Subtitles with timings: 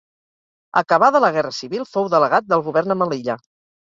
[0.81, 3.37] Acabada la guerra civil, fou delegat del Govern a Melilla.